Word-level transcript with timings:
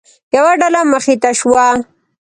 یوه 0.35 0.51
ډله 0.61 0.81
مخې 0.91 1.15
ته 1.21 1.29
شوه. 1.39 1.67